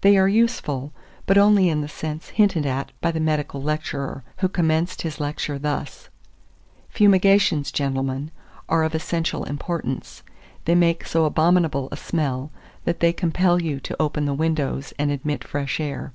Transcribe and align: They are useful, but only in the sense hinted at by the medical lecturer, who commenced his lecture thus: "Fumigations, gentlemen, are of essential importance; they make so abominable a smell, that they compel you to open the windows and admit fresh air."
They 0.00 0.18
are 0.18 0.26
useful, 0.26 0.92
but 1.24 1.38
only 1.38 1.68
in 1.68 1.82
the 1.82 1.88
sense 1.88 2.30
hinted 2.30 2.66
at 2.66 2.90
by 3.00 3.12
the 3.12 3.20
medical 3.20 3.62
lecturer, 3.62 4.24
who 4.38 4.48
commenced 4.48 5.02
his 5.02 5.20
lecture 5.20 5.56
thus: 5.56 6.08
"Fumigations, 6.88 7.70
gentlemen, 7.70 8.32
are 8.68 8.82
of 8.82 8.92
essential 8.92 9.44
importance; 9.44 10.24
they 10.64 10.74
make 10.74 11.06
so 11.06 11.26
abominable 11.26 11.88
a 11.92 11.96
smell, 11.96 12.50
that 12.86 12.98
they 12.98 13.12
compel 13.12 13.62
you 13.62 13.78
to 13.78 13.94
open 14.02 14.24
the 14.24 14.34
windows 14.34 14.92
and 14.98 15.12
admit 15.12 15.44
fresh 15.44 15.78
air." 15.78 16.12